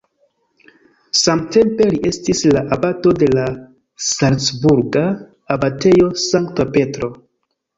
[1.19, 3.45] Samtempe li estis la abato de la
[4.07, 5.05] salcburga
[5.57, 7.13] abatejo Sankta Petro.